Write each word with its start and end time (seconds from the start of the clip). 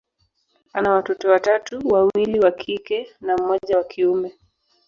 ana 0.73 0.91
watoto 0.91 1.29
watatu, 1.29 1.87
wawili 1.87 2.39
wa 2.39 2.51
kike 2.51 3.07
na 3.21 3.37
mmoja 3.37 3.77
wa 3.77 3.83
kiume. 3.83 4.33